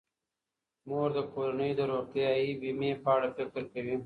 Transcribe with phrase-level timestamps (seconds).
[0.89, 3.95] مور د کورنۍ د روغتیايي بیمې په اړه فکر کوي.